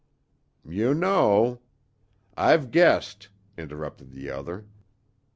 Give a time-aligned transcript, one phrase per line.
[0.67, 1.59] "You know"
[2.35, 4.65] "I've guessed," interrupted the other.